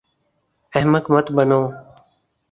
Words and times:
احمق 0.77 1.05
مت 1.13 1.27
بنو 1.35 1.61